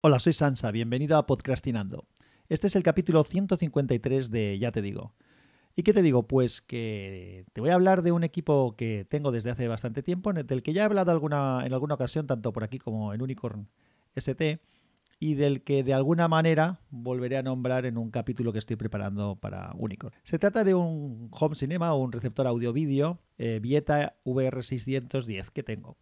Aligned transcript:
Hola, 0.00 0.20
soy 0.20 0.32
Sansa, 0.32 0.70
bienvenido 0.70 1.16
a 1.16 1.26
Podcastinando. 1.26 2.06
Este 2.48 2.68
es 2.68 2.76
el 2.76 2.84
capítulo 2.84 3.24
153 3.24 4.30
de 4.30 4.56
Ya 4.56 4.70
te 4.70 4.80
digo. 4.80 5.12
¿Y 5.74 5.82
qué 5.82 5.92
te 5.92 6.02
digo? 6.02 6.28
Pues 6.28 6.62
que 6.62 7.44
te 7.52 7.60
voy 7.60 7.70
a 7.70 7.74
hablar 7.74 8.02
de 8.02 8.12
un 8.12 8.22
equipo 8.22 8.76
que 8.76 9.04
tengo 9.04 9.32
desde 9.32 9.50
hace 9.50 9.66
bastante 9.66 10.04
tiempo, 10.04 10.32
del 10.32 10.62
que 10.62 10.72
ya 10.72 10.82
he 10.82 10.84
hablado 10.84 11.10
en 11.10 11.32
alguna 11.72 11.94
ocasión, 11.94 12.28
tanto 12.28 12.52
por 12.52 12.62
aquí 12.62 12.78
como 12.78 13.12
en 13.12 13.20
Unicorn 13.20 13.68
ST, 14.14 14.60
y 15.18 15.34
del 15.34 15.64
que 15.64 15.82
de 15.82 15.94
alguna 15.94 16.28
manera 16.28 16.78
volveré 16.90 17.36
a 17.36 17.42
nombrar 17.42 17.84
en 17.84 17.98
un 17.98 18.12
capítulo 18.12 18.52
que 18.52 18.60
estoy 18.60 18.76
preparando 18.76 19.34
para 19.34 19.72
Unicorn. 19.74 20.14
Se 20.22 20.38
trata 20.38 20.62
de 20.62 20.74
un 20.74 21.28
home 21.32 21.56
cinema 21.56 21.92
o 21.92 21.98
un 21.98 22.12
receptor 22.12 22.46
audio-vídeo 22.46 23.18
eh, 23.36 23.58
Vieta 23.60 24.14
VR610 24.24 25.50
que 25.50 25.64
tengo. 25.64 25.96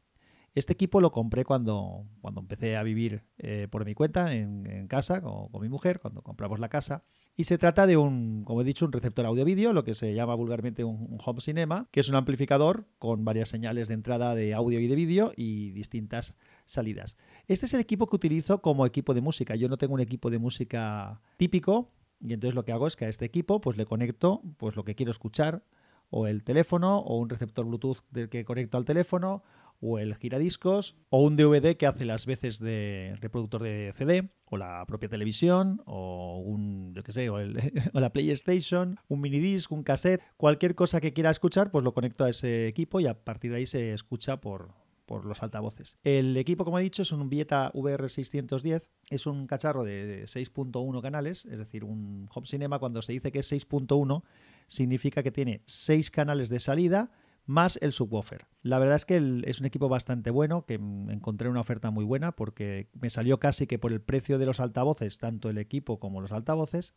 Este 0.56 0.72
equipo 0.72 1.02
lo 1.02 1.12
compré 1.12 1.44
cuando, 1.44 2.06
cuando 2.22 2.40
empecé 2.40 2.78
a 2.78 2.82
vivir 2.82 3.24
eh, 3.36 3.68
por 3.70 3.84
mi 3.84 3.92
cuenta 3.92 4.34
en, 4.34 4.88
casa 4.88 5.20
con, 5.20 5.48
con, 5.48 5.60
mi 5.60 5.68
mujer, 5.68 6.00
cuando 6.00 6.22
compramos 6.22 6.60
la 6.60 6.70
casa. 6.70 7.04
Y 7.36 7.44
se 7.44 7.58
trata 7.58 7.86
de 7.86 7.98
un, 7.98 8.42
como 8.42 8.62
he 8.62 8.64
dicho, 8.64 8.86
un 8.86 8.92
receptor 8.92 9.26
audio-vídeo, 9.26 9.74
lo 9.74 9.84
que 9.84 9.92
se 9.92 10.14
llama 10.14 10.34
vulgarmente 10.34 10.82
un, 10.82 11.18
home 11.22 11.42
cinema, 11.42 11.88
que 11.90 12.00
es 12.00 12.08
un 12.08 12.14
amplificador 12.14 12.86
con 12.98 13.22
varias 13.22 13.50
señales 13.50 13.88
de 13.88 13.94
entrada 13.94 14.34
de 14.34 14.54
audio 14.54 14.80
y 14.80 14.86
de 14.86 14.94
vídeo 14.94 15.34
y 15.36 15.72
distintas 15.72 16.34
salidas. 16.64 17.18
Este 17.48 17.66
es 17.66 17.74
el 17.74 17.80
equipo 17.80 18.06
que 18.06 18.16
utilizo 18.16 18.62
como 18.62 18.86
equipo 18.86 19.12
de 19.12 19.20
música. 19.20 19.56
Yo 19.56 19.68
no 19.68 19.76
tengo 19.76 19.92
un 19.92 20.00
equipo 20.00 20.30
de 20.30 20.38
música 20.38 21.20
típico 21.36 21.90
y 22.18 22.32
entonces 22.32 22.54
lo 22.54 22.64
que 22.64 22.72
hago 22.72 22.86
es 22.86 22.96
que 22.96 23.04
a 23.04 23.10
este 23.10 23.26
equipo 23.26 23.60
pues 23.60 23.76
le 23.76 23.84
conecto 23.84 24.40
pues 24.56 24.74
lo 24.74 24.84
que 24.84 24.94
quiero 24.94 25.12
escuchar 25.12 25.62
o 26.08 26.26
el 26.26 26.44
teléfono 26.44 27.00
o 27.00 27.18
un 27.18 27.28
receptor 27.28 27.66
Bluetooth 27.66 27.98
del 28.10 28.30
que 28.30 28.46
conecto 28.46 28.78
al 28.78 28.86
teléfono 28.86 29.42
o 29.80 29.98
el 29.98 30.14
giradiscos, 30.16 30.96
o 31.10 31.22
un 31.22 31.36
DVD 31.36 31.76
que 31.76 31.86
hace 31.86 32.04
las 32.04 32.26
veces 32.26 32.58
de 32.58 33.16
reproductor 33.20 33.62
de 33.62 33.92
CD, 33.96 34.30
o 34.46 34.56
la 34.56 34.84
propia 34.86 35.08
televisión, 35.08 35.82
o 35.86 36.38
un, 36.44 36.94
yo 36.94 37.02
qué 37.02 37.12
sé, 37.12 37.30
o, 37.30 37.38
la 37.38 38.12
PlayStation, 38.12 38.98
un 39.08 39.20
minidisc, 39.20 39.70
un 39.72 39.82
cassette, 39.82 40.22
cualquier 40.36 40.74
cosa 40.74 41.00
que 41.00 41.12
quiera 41.12 41.30
escuchar, 41.30 41.70
pues 41.70 41.84
lo 41.84 41.94
conecto 41.94 42.24
a 42.24 42.30
ese 42.30 42.68
equipo 42.68 43.00
y 43.00 43.06
a 43.06 43.14
partir 43.24 43.50
de 43.50 43.58
ahí 43.58 43.66
se 43.66 43.92
escucha 43.92 44.40
por, 44.40 44.70
por 45.06 45.24
los 45.24 45.42
altavoces. 45.42 45.96
El 46.04 46.36
equipo, 46.36 46.64
como 46.64 46.78
he 46.78 46.82
dicho, 46.82 47.02
es 47.02 47.12
un 47.12 47.28
Vieta 47.28 47.72
VR610. 47.72 48.82
Es 49.08 49.26
un 49.26 49.46
cacharro 49.46 49.84
de 49.84 50.24
6.1 50.24 51.00
canales, 51.00 51.46
es 51.46 51.58
decir, 51.58 51.84
un 51.84 52.28
home 52.34 52.46
cinema 52.46 52.78
cuando 52.78 53.02
se 53.02 53.12
dice 53.12 53.30
que 53.30 53.38
es 53.38 53.52
6.1 53.52 54.22
significa 54.68 55.22
que 55.22 55.30
tiene 55.30 55.62
6 55.66 56.10
canales 56.10 56.48
de 56.48 56.58
salida 56.58 57.12
más 57.46 57.78
el 57.80 57.92
subwoofer. 57.92 58.46
La 58.62 58.78
verdad 58.78 58.96
es 58.96 59.04
que 59.04 59.16
es 59.44 59.60
un 59.60 59.66
equipo 59.66 59.88
bastante 59.88 60.30
bueno, 60.30 60.66
que 60.66 60.74
encontré 60.74 61.48
una 61.48 61.60
oferta 61.60 61.90
muy 61.90 62.04
buena 62.04 62.32
porque 62.32 62.88
me 63.00 63.08
salió 63.10 63.38
casi 63.38 63.66
que 63.66 63.78
por 63.78 63.92
el 63.92 64.00
precio 64.00 64.38
de 64.38 64.46
los 64.46 64.60
altavoces, 64.60 65.18
tanto 65.18 65.48
el 65.48 65.58
equipo 65.58 65.98
como 65.98 66.20
los 66.20 66.32
altavoces, 66.32 66.94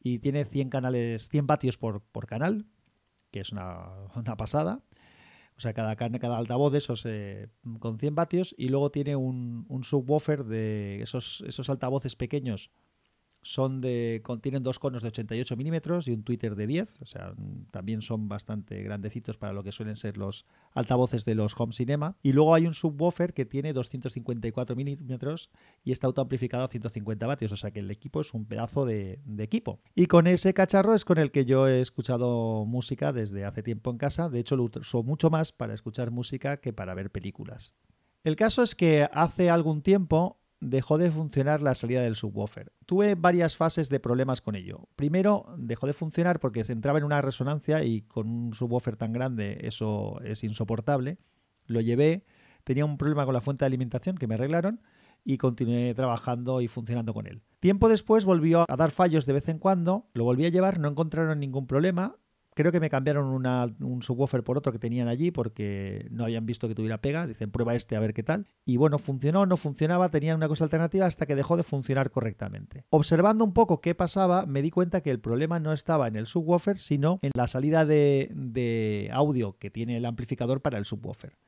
y 0.00 0.18
tiene 0.18 0.44
100 0.44 0.70
canales, 0.70 1.28
100 1.28 1.46
vatios 1.46 1.78
por, 1.78 2.00
por 2.00 2.26
canal, 2.26 2.66
que 3.30 3.40
es 3.40 3.52
una, 3.52 3.88
pasada. 4.36 4.82
O 5.56 5.60
sea, 5.60 5.74
cada, 5.74 5.94
cada 5.96 6.38
altavoz 6.38 6.72
de 6.72 6.78
esos 6.78 7.04
eh, 7.04 7.48
con 7.78 7.98
100 7.98 8.14
vatios 8.14 8.54
y 8.56 8.68
luego 8.70 8.90
tiene 8.90 9.16
un, 9.16 9.66
un 9.68 9.84
subwoofer 9.84 10.44
de 10.44 11.02
esos, 11.02 11.44
esos 11.46 11.68
altavoces 11.68 12.16
pequeños 12.16 12.70
son 13.42 13.80
de 13.80 14.20
contienen 14.24 14.62
dos 14.62 14.78
conos 14.78 15.02
de 15.02 15.08
88 15.08 15.56
milímetros 15.56 16.08
y 16.08 16.12
un 16.12 16.22
Twitter 16.22 16.54
de 16.54 16.66
10, 16.66 17.00
o 17.00 17.06
sea, 17.06 17.34
también 17.70 18.02
son 18.02 18.28
bastante 18.28 18.82
grandecitos 18.82 19.36
para 19.36 19.52
lo 19.52 19.62
que 19.62 19.72
suelen 19.72 19.96
ser 19.96 20.16
los 20.16 20.46
altavoces 20.72 21.24
de 21.24 21.34
los 21.34 21.54
home 21.58 21.72
cinema. 21.72 22.16
Y 22.22 22.32
luego 22.32 22.54
hay 22.54 22.66
un 22.66 22.74
subwoofer 22.74 23.34
que 23.34 23.44
tiene 23.44 23.72
254 23.72 24.76
milímetros 24.76 25.50
y 25.84 25.92
está 25.92 26.06
autoamplificado 26.06 26.64
a 26.64 26.68
150 26.68 27.26
vatios, 27.26 27.52
o 27.52 27.56
sea 27.56 27.70
que 27.70 27.80
el 27.80 27.90
equipo 27.90 28.20
es 28.20 28.32
un 28.32 28.44
pedazo 28.44 28.86
de 28.86 29.18
equipo. 29.38 29.80
Y 29.94 30.06
con 30.06 30.26
ese 30.26 30.54
cacharro 30.54 30.94
es 30.94 31.04
con 31.04 31.18
el 31.18 31.30
que 31.30 31.44
yo 31.44 31.68
he 31.68 31.80
escuchado 31.80 32.64
música 32.64 33.12
desde 33.12 33.44
hace 33.44 33.62
tiempo 33.62 33.90
en 33.90 33.98
casa, 33.98 34.28
de 34.28 34.40
hecho 34.40 34.56
lo 34.56 34.64
uso 34.64 35.02
mucho 35.02 35.30
más 35.30 35.52
para 35.52 35.74
escuchar 35.74 36.10
música 36.10 36.58
que 36.58 36.72
para 36.72 36.94
ver 36.94 37.10
películas. 37.10 37.74
El 38.24 38.36
caso 38.36 38.62
es 38.62 38.76
que 38.76 39.08
hace 39.12 39.50
algún 39.50 39.82
tiempo 39.82 40.38
dejó 40.62 40.96
de 40.96 41.10
funcionar 41.10 41.60
la 41.60 41.74
salida 41.74 42.02
del 42.02 42.14
subwoofer. 42.14 42.72
Tuve 42.86 43.16
varias 43.16 43.56
fases 43.56 43.88
de 43.88 43.98
problemas 43.98 44.40
con 44.40 44.54
ello. 44.54 44.88
Primero, 44.94 45.52
dejó 45.58 45.88
de 45.88 45.92
funcionar 45.92 46.38
porque 46.38 46.64
se 46.64 46.72
entraba 46.72 46.98
en 46.98 47.04
una 47.04 47.20
resonancia 47.20 47.82
y 47.82 48.02
con 48.02 48.28
un 48.28 48.54
subwoofer 48.54 48.96
tan 48.96 49.12
grande 49.12 49.58
eso 49.62 50.20
es 50.22 50.44
insoportable. 50.44 51.18
Lo 51.66 51.80
llevé, 51.80 52.24
tenía 52.62 52.84
un 52.84 52.96
problema 52.96 53.24
con 53.24 53.34
la 53.34 53.40
fuente 53.40 53.64
de 53.64 53.66
alimentación 53.66 54.16
que 54.16 54.28
me 54.28 54.36
arreglaron 54.36 54.80
y 55.24 55.36
continué 55.36 55.94
trabajando 55.94 56.60
y 56.60 56.68
funcionando 56.68 57.12
con 57.12 57.26
él. 57.26 57.42
Tiempo 57.58 57.88
después 57.88 58.24
volvió 58.24 58.64
a 58.68 58.76
dar 58.76 58.92
fallos 58.92 59.26
de 59.26 59.32
vez 59.32 59.48
en 59.48 59.58
cuando, 59.58 60.08
lo 60.14 60.24
volví 60.24 60.46
a 60.46 60.50
llevar, 60.50 60.78
no 60.78 60.88
encontraron 60.88 61.40
ningún 61.40 61.66
problema 61.66 62.16
Creo 62.54 62.70
que 62.70 62.80
me 62.80 62.90
cambiaron 62.90 63.26
un 63.80 64.02
subwoofer 64.02 64.44
por 64.44 64.58
otro 64.58 64.72
que 64.72 64.78
tenían 64.78 65.08
allí 65.08 65.30
porque 65.30 66.06
no 66.10 66.24
habían 66.24 66.44
visto 66.44 66.68
que 66.68 66.74
tuviera 66.74 67.00
pega. 67.00 67.26
Dicen, 67.26 67.50
prueba 67.50 67.74
este 67.74 67.96
a 67.96 68.00
ver 68.00 68.12
qué 68.12 68.22
tal. 68.22 68.46
Y 68.66 68.76
bueno, 68.76 68.98
funcionó, 68.98 69.46
no 69.46 69.56
funcionaba, 69.56 70.10
tenía 70.10 70.34
una 70.34 70.48
cosa 70.48 70.64
alternativa 70.64 71.06
hasta 71.06 71.24
que 71.24 71.34
dejó 71.34 71.56
de 71.56 71.62
funcionar 71.62 72.10
correctamente. 72.10 72.84
Observando 72.90 73.44
un 73.44 73.54
poco 73.54 73.80
qué 73.80 73.94
pasaba, 73.94 74.44
me 74.44 74.60
di 74.60 74.70
cuenta 74.70 75.00
que 75.00 75.10
el 75.10 75.18
problema 75.18 75.60
no 75.60 75.72
estaba 75.72 76.08
en 76.08 76.16
el 76.16 76.26
subwoofer, 76.26 76.76
sino 76.78 77.20
en 77.22 77.30
la 77.34 77.46
salida 77.46 77.86
de, 77.86 79.08
audio 79.12 79.56
que 79.58 79.70
tiene 79.70 79.96
el 79.96 80.04
amplificador 80.04 80.60
para 80.60 80.76
el 80.76 80.84
subwoofer. 80.84 81.38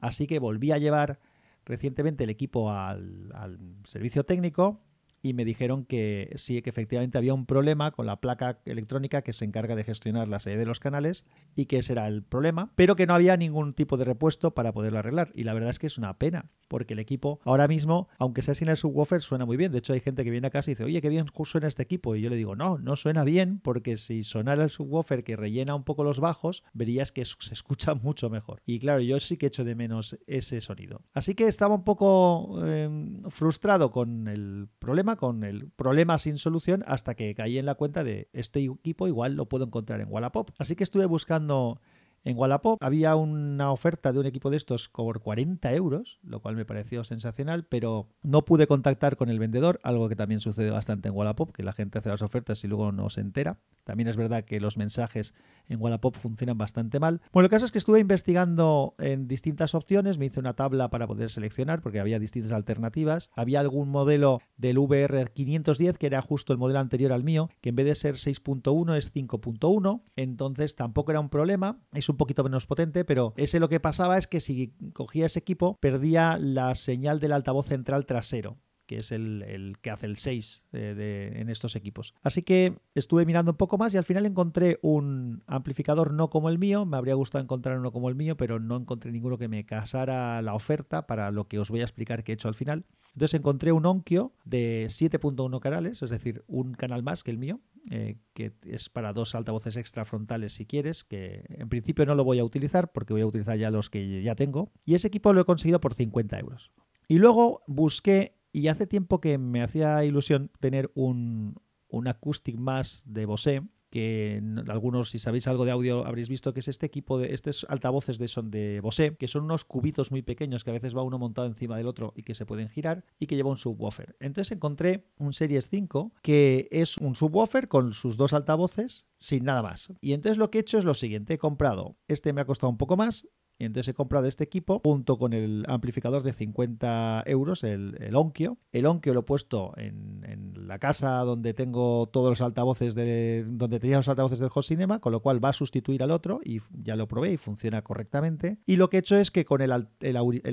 Así 0.00 0.26
que 0.26 0.38
volví 0.38 0.72
a 0.72 0.78
llevar 0.78 1.18
recientemente 1.66 2.24
el 2.24 2.30
equipo 2.30 2.70
al, 2.70 3.58
servicio 3.84 4.24
técnico 4.24 4.80
y 5.24 5.32
me 5.32 5.46
dijeron 5.46 5.86
que 5.86 6.34
sí, 6.36 6.60
que 6.60 6.68
efectivamente 6.68 7.16
había 7.16 7.32
un 7.32 7.46
problema 7.46 7.92
con 7.92 8.04
la 8.04 8.20
placa 8.20 8.60
electrónica 8.66 9.22
que 9.22 9.32
se 9.32 9.46
encarga 9.46 9.74
de 9.74 9.82
gestionar 9.82 10.28
la 10.28 10.38
serie 10.38 10.58
de 10.58 10.66
los 10.66 10.80
canales 10.80 11.24
y 11.56 11.64
que 11.64 11.78
ese 11.78 11.94
era 11.94 12.06
el 12.08 12.22
problema, 12.22 12.72
pero 12.76 12.94
que 12.94 13.06
no 13.06 13.14
había 13.14 13.38
ningún 13.38 13.72
tipo 13.72 13.96
de 13.96 14.04
repuesto 14.04 14.52
para 14.52 14.74
poderlo 14.74 14.98
arreglar. 14.98 15.32
Y 15.34 15.44
la 15.44 15.54
verdad 15.54 15.70
es 15.70 15.78
que 15.78 15.86
es 15.86 15.96
una 15.96 16.18
pena, 16.18 16.50
porque 16.74 16.94
el 16.94 16.98
equipo 16.98 17.38
ahora 17.44 17.68
mismo, 17.68 18.08
aunque 18.18 18.42
sea 18.42 18.52
sin 18.52 18.68
el 18.68 18.76
subwoofer, 18.76 19.22
suena 19.22 19.46
muy 19.46 19.56
bien. 19.56 19.70
De 19.70 19.78
hecho, 19.78 19.92
hay 19.92 20.00
gente 20.00 20.24
que 20.24 20.30
viene 20.30 20.48
a 20.48 20.50
casa 20.50 20.72
y 20.72 20.74
dice, 20.74 20.82
oye, 20.82 21.00
qué 21.00 21.08
bien 21.08 21.26
suena 21.44 21.68
este 21.68 21.84
equipo. 21.84 22.16
Y 22.16 22.20
yo 22.20 22.30
le 22.30 22.34
digo, 22.34 22.56
no, 22.56 22.78
no 22.78 22.96
suena 22.96 23.22
bien, 23.22 23.60
porque 23.60 23.96
si 23.96 24.24
sonara 24.24 24.64
el 24.64 24.70
subwoofer 24.70 25.22
que 25.22 25.36
rellena 25.36 25.76
un 25.76 25.84
poco 25.84 26.02
los 26.02 26.18
bajos, 26.18 26.64
verías 26.72 27.12
que 27.12 27.24
se 27.24 27.54
escucha 27.54 27.94
mucho 28.02 28.28
mejor. 28.28 28.60
Y 28.66 28.80
claro, 28.80 29.02
yo 29.02 29.20
sí 29.20 29.36
que 29.36 29.46
echo 29.46 29.62
de 29.62 29.76
menos 29.76 30.18
ese 30.26 30.60
sonido. 30.60 31.02
Así 31.12 31.36
que 31.36 31.46
estaba 31.46 31.76
un 31.76 31.84
poco 31.84 32.66
em, 32.66 33.22
frustrado 33.30 33.92
con 33.92 34.26
el 34.26 34.66
problema 34.80 35.14
con 35.14 35.44
el 35.44 35.70
problema 35.76 36.18
sin 36.18 36.38
solución 36.38 36.82
hasta 36.88 37.14
que 37.14 37.36
caí 37.36 37.56
en 37.56 37.66
la 37.66 37.76
cuenta 37.76 38.02
de 38.02 38.30
este 38.32 38.64
equipo 38.64 39.06
igual 39.06 39.34
lo 39.34 39.46
puedo 39.46 39.64
encontrar 39.64 40.00
en 40.00 40.08
Wallapop. 40.10 40.50
Así 40.58 40.74
que 40.74 40.82
estuve 40.82 41.06
buscando 41.06 41.80
en 42.24 42.38
Wallapop 42.38 42.82
había 42.82 43.16
una 43.16 43.70
oferta 43.70 44.12
de 44.12 44.18
un 44.18 44.26
equipo 44.26 44.50
de 44.50 44.56
estos 44.56 44.88
por 44.88 45.20
40 45.20 45.72
euros, 45.74 46.18
lo 46.22 46.40
cual 46.40 46.56
me 46.56 46.64
pareció 46.64 47.04
sensacional, 47.04 47.64
pero 47.64 48.08
no 48.22 48.44
pude 48.44 48.66
contactar 48.66 49.16
con 49.16 49.28
el 49.28 49.38
vendedor, 49.38 49.78
algo 49.82 50.08
que 50.08 50.16
también 50.16 50.40
sucede 50.40 50.70
bastante 50.70 51.08
en 51.08 51.14
Wallapop, 51.14 51.52
que 51.52 51.62
la 51.62 51.74
gente 51.74 51.98
hace 51.98 52.08
las 52.08 52.22
ofertas 52.22 52.64
y 52.64 52.68
luego 52.68 52.92
no 52.92 53.10
se 53.10 53.20
entera. 53.20 53.58
También 53.84 54.08
es 54.08 54.16
verdad 54.16 54.44
que 54.44 54.58
los 54.58 54.78
mensajes 54.78 55.34
en 55.68 55.80
Wallapop 55.80 56.16
funcionan 56.16 56.58
bastante 56.58 57.00
mal. 57.00 57.20
Bueno, 57.32 57.46
el 57.46 57.50
caso 57.50 57.64
es 57.64 57.72
que 57.72 57.78
estuve 57.78 58.00
investigando 58.00 58.94
en 58.98 59.28
distintas 59.28 59.74
opciones, 59.74 60.18
me 60.18 60.26
hice 60.26 60.40
una 60.40 60.54
tabla 60.54 60.90
para 60.90 61.06
poder 61.06 61.30
seleccionar 61.30 61.80
porque 61.80 62.00
había 62.00 62.18
distintas 62.18 62.52
alternativas. 62.52 63.30
Había 63.34 63.60
algún 63.60 63.88
modelo 63.88 64.40
del 64.56 64.78
VR 64.78 65.30
510 65.32 65.98
que 65.98 66.06
era 66.06 66.22
justo 66.22 66.52
el 66.52 66.58
modelo 66.58 66.78
anterior 66.78 67.12
al 67.12 67.24
mío, 67.24 67.50
que 67.60 67.70
en 67.70 67.76
vez 67.76 67.86
de 67.86 67.94
ser 67.94 68.14
6.1 68.14 68.96
es 68.96 69.12
5.1, 69.12 70.02
entonces 70.16 70.76
tampoco 70.76 71.10
era 71.10 71.20
un 71.20 71.28
problema. 71.28 71.80
Es 71.92 72.08
un 72.08 72.16
poquito 72.16 72.44
menos 72.44 72.66
potente, 72.66 73.04
pero 73.04 73.32
ese 73.36 73.60
lo 73.60 73.68
que 73.68 73.80
pasaba 73.80 74.18
es 74.18 74.26
que 74.26 74.40
si 74.40 74.74
cogía 74.92 75.26
ese 75.26 75.38
equipo 75.38 75.78
perdía 75.80 76.38
la 76.38 76.74
señal 76.74 77.20
del 77.20 77.32
altavoz 77.32 77.66
central 77.66 78.06
trasero 78.06 78.58
que 78.86 78.96
es 78.96 79.12
el, 79.12 79.76
que 79.80 79.90
hace 79.90 80.06
el 80.06 80.16
6 80.16 80.64
de, 80.72 81.40
en 81.40 81.48
estos 81.48 81.76
equipos. 81.76 82.14
Así 82.22 82.42
que 82.42 82.78
estuve 82.94 83.26
mirando 83.26 83.52
un 83.52 83.56
poco 83.56 83.78
más 83.78 83.94
y 83.94 83.96
al 83.96 84.04
final 84.04 84.26
encontré 84.26 84.78
un 84.82 85.42
amplificador 85.46 86.12
no 86.12 86.30
como 86.30 86.48
el 86.48 86.58
mío, 86.58 86.84
me 86.84 86.96
habría 86.96 87.14
gustado 87.14 87.42
encontrar 87.42 87.78
uno 87.78 87.92
como 87.92 88.08
el 88.08 88.14
mío, 88.14 88.36
pero 88.36 88.58
no 88.60 88.76
encontré 88.76 89.12
ninguno 89.12 89.38
que 89.38 89.48
me 89.48 89.64
casara 89.64 90.42
la 90.42 90.54
oferta 90.54 91.06
para 91.06 91.30
lo 91.30 91.48
que 91.48 91.58
os 91.58 91.70
voy 91.70 91.80
a 91.80 91.84
explicar 91.84 92.24
que 92.24 92.32
he 92.32 92.34
hecho 92.34 92.48
al 92.48 92.54
final. 92.54 92.84
Entonces 93.12 93.38
encontré 93.38 93.72
un 93.72 93.86
Onkyo 93.86 94.32
de 94.44 94.86
7.1 94.88 95.60
canales, 95.60 96.02
es 96.02 96.10
decir, 96.10 96.44
un 96.46 96.74
canal 96.74 97.02
más 97.02 97.22
que 97.22 97.30
el 97.30 97.38
mío, 97.38 97.60
eh, 97.90 98.16
que 98.32 98.52
es 98.64 98.88
para 98.88 99.12
dos 99.12 99.34
altavoces 99.34 99.76
extra 99.76 100.04
frontales 100.04 100.54
si 100.54 100.66
quieres, 100.66 101.04
que 101.04 101.44
en 101.48 101.68
principio 101.68 102.06
no 102.06 102.14
lo 102.14 102.24
voy 102.24 102.38
a 102.38 102.44
utilizar 102.44 102.92
porque 102.92 103.12
voy 103.12 103.22
a 103.22 103.26
utilizar 103.26 103.58
ya 103.58 103.70
los 103.70 103.90
que 103.90 104.22
ya 104.22 104.34
tengo. 104.34 104.72
Y 104.84 104.94
ese 104.94 105.08
equipo 105.08 105.32
lo 105.32 105.42
he 105.42 105.44
conseguido 105.44 105.80
por 105.80 105.94
50 105.94 106.38
euros. 106.38 106.72
Y 107.08 107.18
luego 107.18 107.62
busqué, 107.66 108.38
y 108.54 108.68
hace 108.68 108.86
tiempo 108.86 109.20
que 109.20 109.36
me 109.36 109.62
hacía 109.62 110.04
ilusión 110.04 110.52
tener 110.60 110.92
un, 110.94 111.56
un 111.88 112.06
acoustic 112.06 112.56
más 112.56 113.02
de 113.04 113.26
Bose, 113.26 113.62
que 113.90 114.40
algunos, 114.68 115.10
si 115.10 115.18
sabéis 115.18 115.48
algo 115.48 115.64
de 115.64 115.72
audio, 115.72 116.06
habréis 116.06 116.28
visto 116.28 116.54
que 116.54 116.60
es 116.60 116.68
este 116.68 116.86
equipo 116.86 117.18
de 117.18 117.34
estos 117.34 117.66
altavoces 117.68 118.18
de 118.18 118.28
son 118.28 118.52
de 118.52 118.78
Bose, 118.80 119.16
que 119.16 119.26
son 119.26 119.42
unos 119.42 119.64
cubitos 119.64 120.12
muy 120.12 120.22
pequeños 120.22 120.62
que 120.62 120.70
a 120.70 120.74
veces 120.74 120.96
va 120.96 121.02
uno 121.02 121.18
montado 121.18 121.48
encima 121.48 121.76
del 121.76 121.88
otro 121.88 122.12
y 122.14 122.22
que 122.22 122.36
se 122.36 122.46
pueden 122.46 122.68
girar 122.68 123.04
y 123.18 123.26
que 123.26 123.34
lleva 123.34 123.50
un 123.50 123.56
subwoofer. 123.56 124.14
Entonces 124.20 124.52
encontré 124.52 125.08
un 125.16 125.32
Series 125.32 125.68
5 125.68 126.12
que 126.22 126.68
es 126.70 126.96
un 126.98 127.16
subwoofer 127.16 127.66
con 127.66 127.92
sus 127.92 128.16
dos 128.16 128.34
altavoces 128.34 129.08
sin 129.16 129.44
nada 129.44 129.62
más. 129.62 129.92
Y 130.00 130.12
entonces 130.12 130.38
lo 130.38 130.52
que 130.52 130.58
he 130.58 130.60
hecho 130.60 130.78
es 130.78 130.84
lo 130.84 130.94
siguiente, 130.94 131.34
he 131.34 131.38
comprado, 131.38 131.96
este 132.06 132.32
me 132.32 132.40
ha 132.40 132.46
costado 132.46 132.70
un 132.70 132.78
poco 132.78 132.96
más, 132.96 133.26
y 133.58 133.64
entonces 133.64 133.88
he 133.88 133.94
comprado 133.94 134.26
este 134.26 134.44
equipo 134.44 134.80
junto 134.84 135.16
con 135.16 135.32
el 135.32 135.64
amplificador 135.68 136.22
de 136.22 136.32
50 136.32 137.22
euros, 137.26 137.62
el, 137.62 137.96
el 138.00 138.16
Onkyo. 138.16 138.58
El 138.72 138.86
Onkyo 138.86 139.14
lo 139.14 139.20
he 139.20 139.24
puesto 139.24 139.72
en, 139.76 140.24
la 140.56 140.78
casa 140.78 141.18
donde 141.18 141.52
tengo 141.52 142.08
todos 142.08 142.30
los 142.30 142.40
altavoces 142.40 142.94
de 142.94 143.44
donde 143.46 143.78
tenía 143.78 143.98
los 143.98 144.08
altavoces 144.08 144.40
del 144.40 144.48
Hot 144.48 144.64
Cinema, 144.64 144.98
con 144.98 145.12
lo 145.12 145.20
cual 145.20 145.44
va 145.44 145.50
a 145.50 145.52
sustituir 145.52 146.02
al 146.02 146.10
otro 146.10 146.40
y 146.42 146.60
ya 146.72 146.96
lo 146.96 147.06
probé 147.06 147.32
y 147.32 147.36
funciona 147.36 147.82
correctamente. 147.82 148.58
Y 148.66 148.76
lo 148.76 148.88
que 148.88 148.96
he 148.96 149.00
hecho 149.00 149.16
es 149.16 149.30
que 149.30 149.44
con 149.44 149.60
el, 149.60 149.72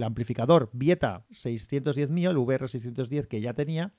amplificador 0.04 0.70
Vieta 0.74 1.26
610 1.32 2.10
mío, 2.10 2.30
el 2.30 2.38
VR610 2.38 3.28
que 3.28 3.42
ya 3.42 3.54
tenía, 3.54 3.94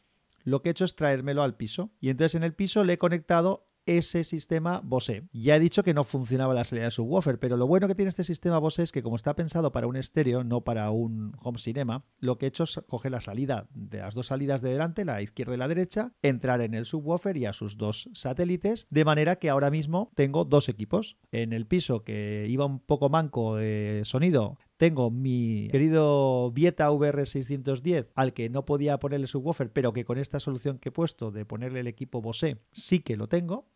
lo 0.44 0.60
que 0.60 0.68
he 0.68 0.72
hecho 0.72 0.84
es 0.84 0.94
traérmelo 0.94 1.42
al 1.42 1.56
piso. 1.56 1.90
Y 1.98 2.10
entonces 2.10 2.34
en 2.34 2.42
el 2.42 2.54
piso 2.54 2.84
le 2.84 2.94
he 2.94 2.98
conectado 2.98 3.66
ese 3.86 4.24
sistema 4.24 4.80
Bose. 4.84 5.24
Ya 5.32 5.56
he 5.56 5.60
dicho 5.60 5.82
que 5.82 5.94
no 5.94 6.04
funcionaba 6.04 6.54
la 6.54 6.64
salida 6.64 6.86
de 6.86 6.90
subwoofer, 6.90 7.38
pero 7.38 7.56
lo 7.56 7.66
bueno 7.66 7.88
que 7.88 7.94
tiene 7.94 8.08
este 8.08 8.24
sistema 8.24 8.58
Bose 8.58 8.82
es 8.82 8.92
que 8.92 9.02
como 9.02 9.16
está 9.16 9.34
pensado 9.34 9.72
para 9.72 9.86
un 9.86 9.96
estéreo, 9.96 10.44
no 10.44 10.62
para 10.62 10.90
un 10.90 11.34
home 11.40 11.58
cinema, 11.58 12.04
lo 12.18 12.38
que 12.38 12.46
he 12.46 12.48
hecho 12.48 12.64
es 12.64 12.80
coger 12.88 13.12
la 13.12 13.20
salida 13.20 13.66
de 13.74 13.98
las 13.98 14.14
dos 14.14 14.28
salidas 14.28 14.62
de 14.62 14.70
delante, 14.70 15.04
la 15.04 15.22
izquierda 15.22 15.54
y 15.54 15.58
la 15.58 15.68
derecha, 15.68 16.12
entrar 16.22 16.60
en 16.60 16.74
el 16.74 16.86
subwoofer 16.86 17.36
y 17.36 17.46
a 17.46 17.52
sus 17.52 17.76
dos 17.76 18.08
satélites, 18.12 18.86
de 18.90 19.04
manera 19.04 19.36
que 19.36 19.50
ahora 19.50 19.70
mismo 19.70 20.10
tengo 20.14 20.44
dos 20.44 20.68
equipos. 20.68 21.16
En 21.30 21.52
el 21.52 21.66
piso 21.66 22.04
que 22.04 22.46
iba 22.48 22.66
un 22.66 22.80
poco 22.80 23.08
manco 23.08 23.56
de 23.56 24.02
sonido, 24.04 24.58
tengo 24.82 25.12
mi 25.12 25.68
querido 25.70 26.50
Vieta 26.50 26.90
VR610 26.90 28.08
al 28.16 28.32
que 28.32 28.50
no 28.50 28.64
podía 28.64 28.98
ponerle 28.98 29.28
subwoofer, 29.28 29.70
pero 29.72 29.92
que 29.92 30.04
con 30.04 30.18
esta 30.18 30.40
solución 30.40 30.78
que 30.78 30.88
he 30.88 30.92
puesto 30.92 31.30
de 31.30 31.44
ponerle 31.44 31.80
el 31.80 31.86
equipo 31.86 32.20
Bose 32.20 32.58
sí 32.72 32.98
que 32.98 33.16
lo 33.16 33.28
tengo 33.28 33.68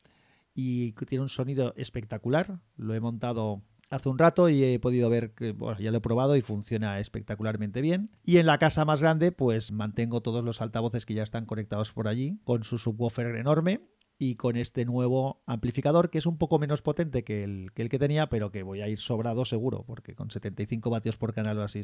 y 0.56 0.92
tiene 0.92 1.22
un 1.22 1.28
sonido 1.28 1.74
espectacular. 1.76 2.58
Lo 2.76 2.94
he 2.94 3.00
montado 3.00 3.62
hace 3.90 4.08
un 4.08 4.18
rato 4.18 4.48
y 4.48 4.64
he 4.64 4.80
podido 4.80 5.10
ver 5.10 5.32
que 5.34 5.52
bueno, 5.52 5.78
ya 5.78 5.90
lo 5.90 5.98
he 5.98 6.00
probado 6.00 6.34
y 6.34 6.40
funciona 6.40 6.98
espectacularmente 6.98 7.80
bien. 7.80 8.10
Y 8.24 8.38
en 8.38 8.46
la 8.46 8.58
casa 8.58 8.84
más 8.84 9.00
grande, 9.00 9.32
pues 9.32 9.70
mantengo 9.70 10.22
todos 10.22 10.42
los 10.42 10.60
altavoces 10.62 11.06
que 11.06 11.14
ya 11.14 11.22
están 11.22 11.44
conectados 11.44 11.92
por 11.92 12.08
allí 12.08 12.40
con 12.44 12.64
su 12.64 12.78
subwoofer 12.78 13.36
enorme 13.36 13.82
y 14.18 14.36
con 14.36 14.56
este 14.56 14.84
nuevo 14.84 15.42
amplificador 15.46 16.10
que 16.10 16.18
es 16.18 16.26
un 16.26 16.38
poco 16.38 16.58
menos 16.58 16.82
potente 16.82 17.24
que 17.24 17.44
el, 17.44 17.72
que 17.74 17.82
el 17.82 17.88
que 17.88 17.98
tenía, 17.98 18.28
pero 18.28 18.50
que 18.50 18.62
voy 18.62 18.80
a 18.80 18.88
ir 18.88 18.98
sobrado 18.98 19.44
seguro, 19.44 19.84
porque 19.86 20.14
con 20.14 20.30
75 20.30 20.90
vatios 20.90 21.16
por 21.16 21.34
canal 21.34 21.58
o 21.58 21.62
así 21.62 21.80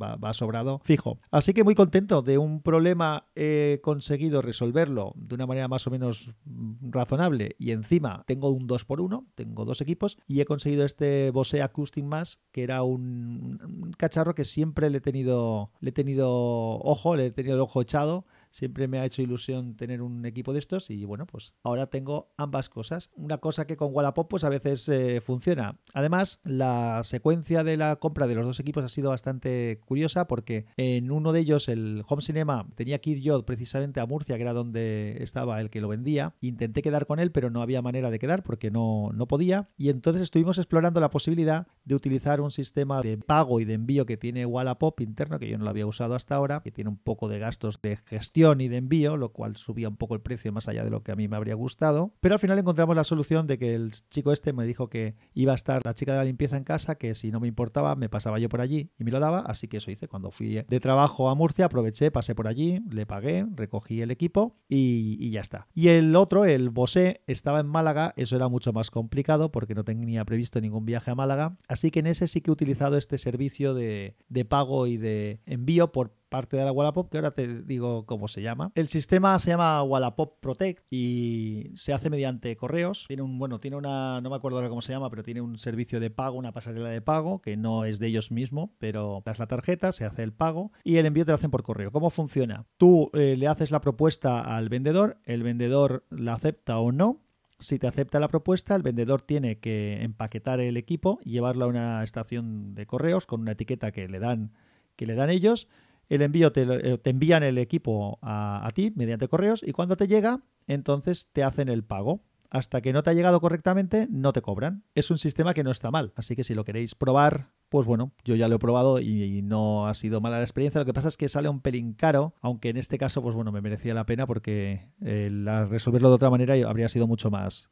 va, 0.00 0.34
sobrado 0.34 0.80
fijo. 0.84 1.20
Así 1.30 1.54
que 1.54 1.64
muy 1.64 1.74
contento 1.74 2.22
de 2.22 2.38
un 2.38 2.62
problema 2.62 3.26
he 3.34 3.80
conseguido 3.82 4.42
resolverlo 4.42 5.12
de 5.16 5.34
una 5.34 5.46
manera 5.46 5.68
más 5.68 5.86
o 5.86 5.90
menos 5.90 6.32
razonable 6.80 7.56
y 7.58 7.70
encima 7.70 8.24
tengo 8.26 8.50
un 8.50 8.68
2x1, 8.68 9.26
tengo 9.34 9.64
dos 9.64 9.80
equipos 9.80 10.18
y 10.26 10.40
he 10.40 10.44
conseguido 10.44 10.84
este 10.84 11.30
Bose 11.30 11.62
Acoustic 11.62 12.04
Mass 12.04 12.40
que 12.52 12.62
era 12.62 12.82
un, 12.82 13.60
un 13.62 13.92
cacharro 13.92 14.34
que 14.34 14.44
siempre 14.44 14.90
le 14.90 14.98
he 14.98 15.00
tenido 15.00 15.70
le 15.80 15.90
he 15.90 15.92
tenido 15.92 16.30
ojo, 16.30 17.16
le 17.16 17.26
he 17.26 17.30
tenido 17.30 17.54
el 17.54 17.60
ojo 17.60 17.80
echado 17.80 18.26
siempre 18.56 18.88
me 18.88 18.98
ha 18.98 19.04
hecho 19.04 19.20
ilusión 19.20 19.76
tener 19.76 20.00
un 20.00 20.24
equipo 20.24 20.54
de 20.54 20.60
estos 20.60 20.88
y 20.88 21.04
bueno, 21.04 21.26
pues 21.26 21.52
ahora 21.62 21.88
tengo 21.88 22.32
ambas 22.38 22.70
cosas. 22.70 23.10
Una 23.14 23.36
cosa 23.38 23.66
que 23.66 23.76
con 23.76 23.92
Wallapop 23.92 24.28
pues 24.30 24.44
a 24.44 24.48
veces 24.48 24.88
eh, 24.88 25.20
funciona. 25.20 25.78
Además, 25.92 26.40
la 26.42 27.02
secuencia 27.04 27.64
de 27.64 27.76
la 27.76 27.96
compra 27.96 28.26
de 28.26 28.34
los 28.34 28.46
dos 28.46 28.58
equipos 28.58 28.82
ha 28.82 28.88
sido 28.88 29.10
bastante 29.10 29.80
curiosa 29.84 30.26
porque 30.26 30.64
en 30.78 31.10
uno 31.10 31.32
de 31.32 31.40
ellos, 31.40 31.68
el 31.68 32.02
Home 32.08 32.22
Cinema, 32.22 32.66
tenía 32.76 32.98
que 33.00 33.10
ir 33.10 33.20
yo 33.20 33.44
precisamente 33.44 34.00
a 34.00 34.06
Murcia, 34.06 34.36
que 34.36 34.42
era 34.42 34.54
donde 34.54 35.22
estaba 35.22 35.60
el 35.60 35.68
que 35.68 35.82
lo 35.82 35.88
vendía. 35.88 36.34
Intenté 36.40 36.80
quedar 36.80 37.06
con 37.06 37.18
él, 37.18 37.32
pero 37.32 37.50
no 37.50 37.60
había 37.60 37.82
manera 37.82 38.10
de 38.10 38.18
quedar 38.18 38.42
porque 38.42 38.70
no, 38.70 39.10
no 39.12 39.28
podía. 39.28 39.68
Y 39.76 39.90
entonces 39.90 40.22
estuvimos 40.22 40.56
explorando 40.56 41.00
la 41.00 41.10
posibilidad 41.10 41.66
de 41.84 41.94
utilizar 41.94 42.40
un 42.40 42.50
sistema 42.50 43.02
de 43.02 43.18
pago 43.18 43.60
y 43.60 43.66
de 43.66 43.74
envío 43.74 44.06
que 44.06 44.16
tiene 44.16 44.46
Wallapop 44.46 44.98
interno, 45.02 45.38
que 45.38 45.48
yo 45.48 45.58
no 45.58 45.64
lo 45.64 45.70
había 45.70 45.86
usado 45.86 46.14
hasta 46.14 46.36
ahora, 46.36 46.60
que 46.62 46.72
tiene 46.72 46.88
un 46.88 46.96
poco 46.96 47.28
de 47.28 47.38
gastos 47.38 47.78
de 47.82 47.98
gestión 48.06 48.45
y 48.60 48.68
de 48.68 48.76
envío, 48.76 49.16
lo 49.16 49.30
cual 49.32 49.56
subía 49.56 49.88
un 49.88 49.96
poco 49.96 50.14
el 50.14 50.20
precio 50.20 50.52
más 50.52 50.68
allá 50.68 50.84
de 50.84 50.90
lo 50.90 51.02
que 51.02 51.12
a 51.12 51.16
mí 51.16 51.28
me 51.28 51.36
habría 51.36 51.54
gustado. 51.54 52.12
Pero 52.20 52.34
al 52.34 52.38
final 52.38 52.58
encontramos 52.58 52.94
la 52.94 53.04
solución 53.04 53.46
de 53.46 53.58
que 53.58 53.74
el 53.74 53.92
chico 54.10 54.32
este 54.32 54.52
me 54.52 54.64
dijo 54.64 54.88
que 54.88 55.16
iba 55.34 55.52
a 55.52 55.56
estar 55.56 55.84
la 55.84 55.94
chica 55.94 56.12
de 56.12 56.18
la 56.18 56.24
limpieza 56.24 56.56
en 56.56 56.64
casa, 56.64 56.96
que 56.96 57.14
si 57.14 57.30
no 57.30 57.40
me 57.40 57.48
importaba 57.48 57.96
me 57.96 58.08
pasaba 58.08 58.38
yo 58.38 58.48
por 58.48 58.60
allí 58.60 58.90
y 58.98 59.04
me 59.04 59.10
lo 59.10 59.20
daba, 59.20 59.40
así 59.40 59.68
que 59.68 59.78
eso 59.78 59.90
hice. 59.90 60.08
Cuando 60.08 60.30
fui 60.30 60.62
de 60.68 60.80
trabajo 60.80 61.28
a 61.28 61.34
Murcia 61.34 61.66
aproveché, 61.66 62.10
pasé 62.10 62.34
por 62.34 62.46
allí, 62.48 62.80
le 62.90 63.06
pagué, 63.06 63.46
recogí 63.54 64.00
el 64.02 64.10
equipo 64.10 64.56
y, 64.68 65.30
ya 65.30 65.40
está. 65.40 65.68
Y 65.74 65.88
el 65.88 66.14
otro, 66.16 66.44
el 66.44 66.70
Bosé, 66.70 67.22
estaba 67.26 67.60
en 67.60 67.66
Málaga, 67.66 68.14
eso 68.16 68.36
era 68.36 68.48
mucho 68.48 68.72
más 68.72 68.90
complicado 68.90 69.50
porque 69.50 69.74
no 69.74 69.84
tenía 69.84 70.24
previsto 70.24 70.60
ningún 70.60 70.84
viaje 70.84 71.10
a 71.10 71.14
Málaga, 71.14 71.56
así 71.68 71.90
que 71.90 72.00
en 72.00 72.06
ese 72.06 72.28
sí 72.28 72.40
que 72.40 72.50
he 72.50 72.52
utilizado 72.52 72.96
este 72.96 73.18
servicio 73.18 73.74
de, 73.74 74.16
de 74.28 74.44
pago 74.44 74.86
y 74.86 74.96
de 74.96 75.40
envío 75.46 75.92
por 75.92 76.12
parte 76.28 76.56
de 76.56 76.64
la 76.64 76.72
Wallapop, 76.72 77.10
que 77.10 77.18
ahora 77.18 77.32
te 77.32 77.62
digo 77.62 78.06
cómo 78.06 78.28
se 78.28 78.42
llama. 78.42 78.72
El 78.74 78.88
sistema 78.88 79.38
se 79.38 79.50
llama 79.50 79.82
Wallapop 79.82 80.40
Protect 80.40 80.84
y 80.90 81.70
se 81.74 81.92
hace 81.92 82.10
mediante 82.10 82.56
correos. 82.56 83.04
Tiene 83.08 83.22
un, 83.22 83.38
bueno, 83.38 83.60
tiene 83.60 83.76
una, 83.76 84.20
no 84.20 84.30
me 84.30 84.36
acuerdo 84.36 84.58
ahora 84.58 84.68
cómo 84.68 84.82
se 84.82 84.92
llama, 84.92 85.10
pero 85.10 85.22
tiene 85.22 85.40
un 85.40 85.58
servicio 85.58 86.00
de 86.00 86.10
pago, 86.10 86.38
una 86.38 86.52
pasarela 86.52 86.90
de 86.90 87.00
pago, 87.00 87.40
que 87.40 87.56
no 87.56 87.84
es 87.84 87.98
de 87.98 88.08
ellos 88.08 88.30
mismos, 88.30 88.70
pero 88.78 89.22
das 89.24 89.38
la 89.38 89.46
tarjeta, 89.46 89.92
se 89.92 90.04
hace 90.04 90.22
el 90.22 90.32
pago 90.32 90.72
y 90.84 90.96
el 90.96 91.06
envío 91.06 91.24
te 91.24 91.32
lo 91.32 91.36
hacen 91.36 91.50
por 91.50 91.62
correo. 91.62 91.92
¿Cómo 91.92 92.10
funciona? 92.10 92.66
Tú 92.76 93.10
eh, 93.14 93.36
le 93.36 93.48
haces 93.48 93.70
la 93.70 93.80
propuesta 93.80 94.56
al 94.56 94.68
vendedor, 94.68 95.18
el 95.24 95.42
vendedor 95.42 96.04
la 96.10 96.34
acepta 96.34 96.78
o 96.78 96.92
no, 96.92 97.20
si 97.58 97.78
te 97.78 97.86
acepta 97.86 98.20
la 98.20 98.28
propuesta, 98.28 98.74
el 98.74 98.82
vendedor 98.82 99.22
tiene 99.22 99.58
que 99.58 100.02
empaquetar 100.02 100.60
el 100.60 100.76
equipo 100.76 101.18
llevarlo 101.24 101.64
a 101.64 101.68
una 101.68 102.04
estación 102.04 102.74
de 102.74 102.86
correos 102.86 103.26
con 103.26 103.40
una 103.40 103.52
etiqueta 103.52 103.92
que 103.92 104.08
le 104.08 104.18
dan, 104.18 104.52
que 104.94 105.06
le 105.06 105.14
dan 105.14 105.30
ellos 105.30 105.68
el 106.08 106.22
envío 106.22 106.52
te, 106.52 106.62
eh, 106.62 106.98
te 106.98 107.10
envían 107.10 107.42
el 107.42 107.58
equipo 107.58 108.18
a, 108.22 108.68
ti 108.74 108.92
mediante 108.94 109.28
correos 109.28 109.62
y 109.66 109.72
cuando 109.72 109.96
te 109.96 110.08
llega, 110.08 110.40
entonces 110.66 111.28
te 111.32 111.42
hacen 111.42 111.68
el 111.68 111.84
pago. 111.84 112.22
Hasta 112.48 112.80
que 112.80 112.92
no 112.92 113.02
te 113.02 113.10
ha 113.10 113.12
llegado 113.12 113.40
correctamente, 113.40 114.06
no 114.08 114.32
te 114.32 114.40
cobran. 114.40 114.84
Es 114.94 115.10
un 115.10 115.18
sistema 115.18 115.52
que 115.52 115.64
no 115.64 115.72
está 115.72 115.90
mal, 115.90 116.12
así 116.14 116.36
que 116.36 116.44
si 116.44 116.54
lo 116.54 116.64
queréis 116.64 116.94
probar, 116.94 117.50
pues 117.68 117.86
bueno, 117.86 118.12
yo 118.24 118.36
ya 118.36 118.46
lo 118.46 118.54
he 118.54 118.58
probado 118.60 119.00
y, 119.00 119.42
no 119.42 119.88
ha 119.88 119.94
sido 119.94 120.20
mala 120.20 120.36
la 120.36 120.44
experiencia. 120.44 120.80
Lo 120.80 120.84
que 120.84 120.94
pasa 120.94 121.08
es 121.08 121.16
que 121.16 121.28
sale 121.28 121.48
un 121.48 121.60
pelín 121.60 121.92
caro, 121.92 122.34
aunque 122.40 122.68
en 122.68 122.76
este 122.76 122.98
caso, 122.98 123.20
pues 123.20 123.34
bueno, 123.34 123.50
me 123.50 123.60
merecía 123.60 123.94
la 123.94 124.06
pena 124.06 124.26
porque 124.26 124.88
eh, 125.02 125.28
resolverlo 125.68 126.08
de 126.08 126.14
otra 126.14 126.30
manera 126.30 126.54
habría 126.68 126.88
sido 126.88 127.08
mucho 127.08 127.30
más, 127.30 127.68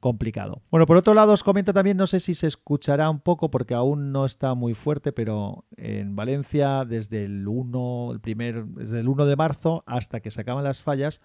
complicado. 0.00 0.62
Bueno, 0.70 0.86
por 0.86 0.96
otro 0.96 1.14
lado 1.14 1.32
os 1.32 1.42
comento 1.42 1.72
también, 1.72 1.96
no 1.96 2.06
sé 2.06 2.20
si 2.20 2.34
se 2.34 2.46
escuchará 2.46 3.10
un 3.10 3.20
poco 3.20 3.50
porque 3.50 3.74
aún 3.74 4.12
no 4.12 4.24
está 4.24 4.54
muy 4.54 4.74
fuerte, 4.74 5.12
pero 5.12 5.64
en 5.76 6.16
Valencia 6.16 6.84
desde 6.84 7.24
el 7.24 7.46
1, 7.46 8.10
el 8.12 8.20
primer, 8.20 8.64
desde 8.66 9.00
el 9.00 9.08
1 9.08 9.26
de 9.26 9.36
marzo 9.36 9.84
hasta 9.86 10.20
que 10.20 10.30
se 10.30 10.40
acaban 10.40 10.64
las 10.64 10.82
fallas, 10.82 11.20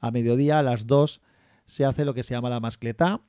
a 0.00 0.10
mediodía 0.10 0.58
a 0.58 0.62
las 0.62 0.86
2 0.86 1.20
se 1.66 1.84
hace 1.84 2.04
lo 2.04 2.14
que 2.14 2.22
se 2.22 2.34
llama 2.34 2.50
la 2.50 2.60
mascletá. 2.60 3.22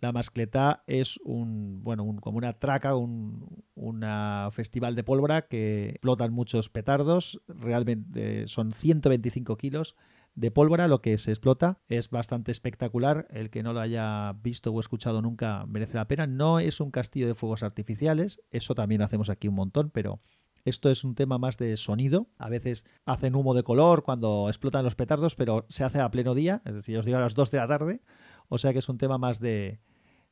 La 0.00 0.10
mascletá 0.10 0.82
es 0.88 1.18
un, 1.22 1.84
bueno, 1.84 2.04
como 2.20 2.38
una 2.38 2.54
traca, 2.54 2.96
un 2.96 3.62
una 3.82 4.48
festival 4.52 4.94
de 4.94 5.04
pólvora 5.04 5.42
que 5.42 5.90
explotan 5.90 6.32
muchos 6.32 6.68
petardos, 6.68 7.40
realmente 7.48 8.46
son 8.48 8.72
125 8.72 9.56
kilos 9.56 9.96
de 10.34 10.50
pólvora 10.50 10.88
lo 10.88 11.02
que 11.02 11.18
se 11.18 11.30
explota. 11.30 11.80
Es 11.88 12.10
bastante 12.10 12.52
espectacular. 12.52 13.26
El 13.30 13.50
que 13.50 13.62
no 13.62 13.72
lo 13.72 13.80
haya 13.80 14.32
visto 14.42 14.72
o 14.72 14.80
escuchado 14.80 15.22
nunca 15.22 15.66
merece 15.66 15.96
la 15.96 16.08
pena. 16.08 16.26
No 16.26 16.58
es 16.58 16.80
un 16.80 16.90
castillo 16.90 17.26
de 17.26 17.34
fuegos 17.34 17.62
artificiales, 17.62 18.40
eso 18.50 18.74
también 18.74 19.02
hacemos 19.02 19.28
aquí 19.30 19.48
un 19.48 19.54
montón, 19.54 19.90
pero 19.90 20.20
esto 20.64 20.90
es 20.90 21.04
un 21.04 21.14
tema 21.14 21.38
más 21.38 21.58
de 21.58 21.76
sonido. 21.76 22.28
A 22.38 22.48
veces 22.48 22.84
hacen 23.04 23.34
humo 23.34 23.54
de 23.54 23.64
color 23.64 24.04
cuando 24.04 24.48
explotan 24.48 24.84
los 24.84 24.94
petardos, 24.94 25.34
pero 25.34 25.66
se 25.68 25.84
hace 25.84 26.00
a 26.00 26.10
pleno 26.10 26.34
día, 26.34 26.62
es 26.64 26.74
decir, 26.74 26.96
os 26.96 27.04
digo 27.04 27.18
a 27.18 27.22
las 27.22 27.34
2 27.34 27.50
de 27.50 27.58
la 27.58 27.68
tarde. 27.68 28.00
O 28.48 28.58
sea 28.58 28.72
que 28.72 28.78
es 28.78 28.88
un 28.88 28.98
tema 28.98 29.18
más 29.18 29.40
de, 29.40 29.80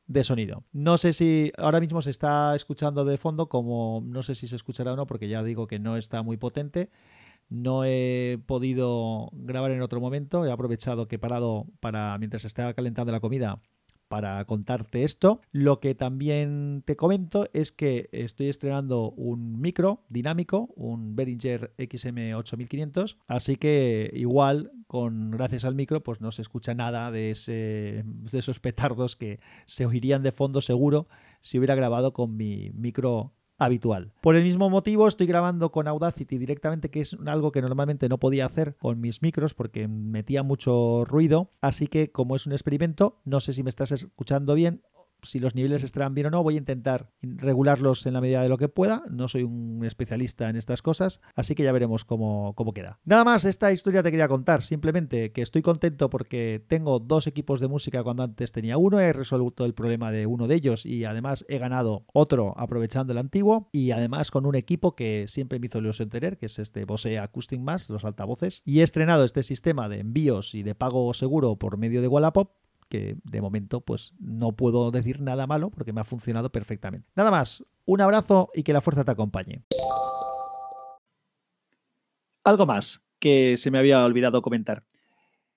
de 0.07 0.23
sonido. 0.23 0.63
No 0.71 0.97
sé 0.97 1.13
si 1.13 1.51
ahora 1.57 1.79
mismo 1.79 2.01
se 2.01 2.11
está 2.11 2.55
escuchando 2.55 3.03
de 3.05 3.17
fondo, 3.17 3.49
como 3.49 4.01
no 4.05 4.23
sé 4.23 4.35
si 4.35 4.47
se 4.47 4.55
escuchará 4.55 4.93
o 4.93 4.95
no, 4.95 5.07
porque 5.07 5.27
ya 5.27 5.43
digo 5.43 5.67
que 5.67 5.79
no 5.79 5.97
está 5.97 6.21
muy 6.21 6.37
potente. 6.37 6.91
No 7.51 7.83
he 7.83 8.39
podido 8.45 9.29
grabar 9.33 9.71
en 9.71 9.81
otro 9.81 9.99
momento. 9.99 10.45
He 10.45 10.51
aprovechado 10.51 11.09
que 11.09 11.17
he 11.17 11.19
parado 11.19 11.67
para, 11.81 12.17
mientras 12.17 12.45
estaba 12.45 12.73
calentando 12.73 13.11
la 13.11 13.19
comida, 13.19 13.61
para 14.07 14.43
contarte 14.45 15.03
esto. 15.03 15.41
Lo 15.51 15.81
que 15.81 15.93
también 15.93 16.81
te 16.85 16.95
comento 16.95 17.49
es 17.51 17.73
que 17.73 18.09
estoy 18.13 18.47
estrenando 18.47 19.11
un 19.11 19.59
micro 19.59 20.05
dinámico, 20.07 20.69
un 20.77 21.15
Behringer 21.17 21.73
XM8500, 21.77 23.17
así 23.27 23.57
que 23.57 24.11
igual 24.13 24.71
con 24.87 25.31
gracias 25.31 25.65
al 25.65 25.75
micro 25.75 26.03
pues 26.03 26.21
no 26.21 26.31
se 26.31 26.41
escucha 26.41 26.73
nada 26.73 27.11
de, 27.11 27.33
de 28.05 28.37
esos 28.37 28.61
petardos 28.61 29.17
que 29.17 29.41
se 29.65 29.85
oirían 29.85 30.23
de 30.23 30.31
fondo 30.31 30.61
seguro 30.61 31.07
si 31.41 31.57
hubiera 31.57 31.75
grabado 31.75 32.13
con 32.13 32.35
mi 32.35 32.71
micro 32.73 33.33
habitual. 33.61 34.11
Por 34.21 34.35
el 34.35 34.43
mismo 34.43 34.69
motivo 34.69 35.07
estoy 35.07 35.27
grabando 35.27 35.71
con 35.71 35.87
Audacity 35.87 36.37
directamente, 36.37 36.89
que 36.89 37.01
es 37.01 37.15
algo 37.25 37.51
que 37.51 37.61
normalmente 37.61 38.09
no 38.09 38.17
podía 38.17 38.45
hacer 38.45 38.75
con 38.77 38.99
mis 38.99 39.21
micros 39.21 39.53
porque 39.53 39.87
metía 39.87 40.43
mucho 40.43 41.05
ruido, 41.05 41.51
así 41.61 41.87
que 41.87 42.11
como 42.11 42.35
es 42.35 42.47
un 42.47 42.53
experimento, 42.53 43.19
no 43.23 43.39
sé 43.39 43.53
si 43.53 43.63
me 43.63 43.69
estás 43.69 43.91
escuchando 43.91 44.55
bien 44.55 44.81
si 45.23 45.39
los 45.39 45.55
niveles 45.55 45.83
estarán 45.83 46.13
bien 46.13 46.27
o 46.27 46.29
no, 46.29 46.43
voy 46.43 46.55
a 46.55 46.57
intentar 46.57 47.11
regularlos 47.21 48.05
en 48.05 48.13
la 48.13 48.21
medida 48.21 48.41
de 48.41 48.49
lo 48.49 48.57
que 48.57 48.69
pueda. 48.69 49.03
No 49.09 49.27
soy 49.27 49.43
un 49.43 49.83
especialista 49.85 50.49
en 50.49 50.55
estas 50.55 50.81
cosas, 50.81 51.21
así 51.35 51.55
que 51.55 51.63
ya 51.63 51.71
veremos 51.71 52.05
cómo, 52.05 52.53
cómo 52.55 52.73
queda. 52.73 52.99
Nada 53.05 53.23
más, 53.23 53.45
esta 53.45 53.71
historia 53.71 54.03
te 54.03 54.11
quería 54.11 54.27
contar. 54.27 54.61
Simplemente 54.61 55.31
que 55.31 55.41
estoy 55.41 55.61
contento 55.61 56.09
porque 56.09 56.63
tengo 56.67 56.99
dos 56.99 57.27
equipos 57.27 57.59
de 57.59 57.67
música 57.67 58.03
cuando 58.03 58.23
antes 58.23 58.51
tenía 58.51 58.77
uno. 58.77 58.99
He 58.99 59.13
resuelto 59.13 59.65
el 59.65 59.73
problema 59.73 60.11
de 60.11 60.25
uno 60.25 60.47
de 60.47 60.55
ellos 60.55 60.85
y 60.85 61.05
además 61.05 61.45
he 61.47 61.57
ganado 61.57 62.05
otro 62.13 62.53
aprovechando 62.57 63.13
el 63.13 63.19
antiguo. 63.19 63.69
Y 63.71 63.91
además 63.91 64.31
con 64.31 64.45
un 64.45 64.55
equipo 64.55 64.95
que 64.95 65.25
siempre 65.27 65.59
me 65.59 65.67
hizo 65.67 65.79
ilusión 65.79 66.09
tener, 66.09 66.37
que 66.37 66.45
es 66.47 66.59
este 66.59 66.85
Bose 66.85 67.19
Acoustic 67.19 67.59
Mass, 67.59 67.89
los 67.89 68.05
altavoces. 68.05 68.61
Y 68.65 68.79
he 68.79 68.83
estrenado 68.83 69.23
este 69.23 69.43
sistema 69.43 69.89
de 69.89 69.99
envíos 69.99 70.55
y 70.55 70.63
de 70.63 70.75
pago 70.75 71.13
seguro 71.13 71.57
por 71.57 71.77
medio 71.77 72.01
de 72.01 72.07
Wallapop 72.07 72.51
que 72.91 73.15
de 73.23 73.41
momento 73.41 73.79
pues 73.81 74.13
no 74.19 74.51
puedo 74.51 74.91
decir 74.91 75.21
nada 75.21 75.47
malo 75.47 75.71
porque 75.71 75.93
me 75.93 76.01
ha 76.01 76.03
funcionado 76.03 76.51
perfectamente. 76.51 77.09
Nada 77.15 77.31
más, 77.31 77.63
un 77.85 78.01
abrazo 78.01 78.51
y 78.53 78.63
que 78.63 78.73
la 78.73 78.81
fuerza 78.81 79.05
te 79.05 79.11
acompañe. 79.11 79.63
Algo 82.43 82.65
más 82.65 83.03
que 83.19 83.55
se 83.57 83.71
me 83.71 83.79
había 83.79 84.03
olvidado 84.03 84.41
comentar. 84.41 84.83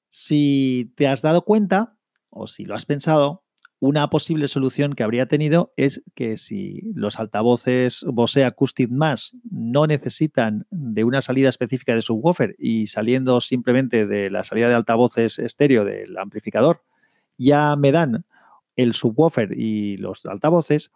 Si 0.08 0.92
te 0.96 1.08
has 1.08 1.22
dado 1.22 1.42
cuenta 1.42 1.98
o 2.30 2.46
si 2.46 2.64
lo 2.64 2.76
has 2.76 2.86
pensado, 2.86 3.42
una 3.80 4.08
posible 4.10 4.46
solución 4.46 4.94
que 4.94 5.02
habría 5.02 5.26
tenido 5.26 5.72
es 5.76 6.02
que 6.14 6.38
si 6.38 6.92
los 6.94 7.18
altavoces 7.18 8.04
Bose 8.06 8.44
Acoustic 8.44 8.90
Mass 8.90 9.36
no 9.50 9.86
necesitan 9.88 10.66
de 10.70 11.02
una 11.02 11.20
salida 11.20 11.48
específica 11.48 11.96
de 11.96 12.02
subwoofer 12.02 12.54
y 12.58 12.86
saliendo 12.86 13.40
simplemente 13.40 14.06
de 14.06 14.30
la 14.30 14.44
salida 14.44 14.68
de 14.68 14.74
altavoces 14.74 15.40
estéreo 15.40 15.84
del 15.84 16.16
amplificador, 16.16 16.82
ya 17.36 17.76
me 17.76 17.92
dan 17.92 18.24
el 18.76 18.94
subwoofer 18.94 19.52
y 19.56 19.96
los 19.96 20.24
altavoces, 20.26 20.92